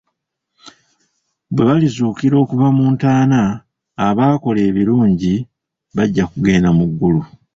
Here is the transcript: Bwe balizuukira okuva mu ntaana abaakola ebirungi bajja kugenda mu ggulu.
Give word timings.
Bwe 1.53 1.63
balizuukira 1.67 2.35
okuva 2.43 2.67
mu 2.77 2.85
ntaana 2.93 3.41
abaakola 4.07 4.59
ebirungi 4.69 5.33
bajja 5.95 6.23
kugenda 6.31 6.69
mu 6.77 6.85
ggulu. 6.91 7.21